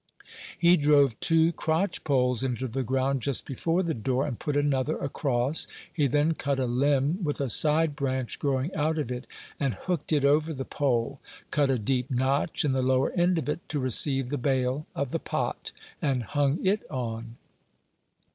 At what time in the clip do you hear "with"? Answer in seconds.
7.23-7.39